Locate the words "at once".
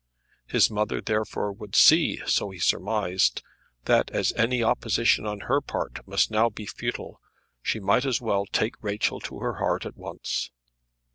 9.85-10.49